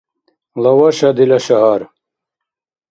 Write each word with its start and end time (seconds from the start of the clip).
Лаваша— 0.63 1.09
дила 1.17 1.39
шагьар 1.45 1.81